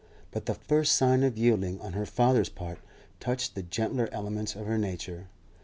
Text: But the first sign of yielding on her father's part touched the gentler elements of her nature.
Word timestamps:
But 0.31 0.47
the 0.47 0.55
first 0.55 0.95
sign 0.95 1.21
of 1.21 1.37
yielding 1.37 1.79
on 1.79 1.93
her 1.93 2.07
father's 2.07 2.49
part 2.49 2.79
touched 3.19 3.53
the 3.53 3.61
gentler 3.61 4.09
elements 4.11 4.55
of 4.55 4.65
her 4.65 4.79
nature. 4.79 5.27